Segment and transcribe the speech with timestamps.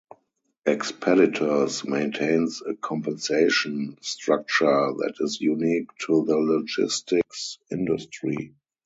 [0.65, 8.55] Expeditors maintains a compensation structure that is unique to the logistics industry.